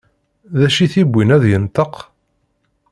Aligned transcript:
D 0.57 0.59
acu 0.67 0.79
i 0.83 0.87
t-yewwin 0.91 1.33
ad 1.35 1.39
d-yenṭeq? 1.43 1.93